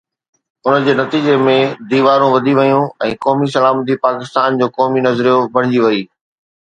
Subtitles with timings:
[0.69, 1.51] ان جي نتيجي ۾
[1.91, 6.01] ديوارون وڌي ويون ۽ قومي سلامتي پاڪستان جو قومي نظريو بڻجي وئي.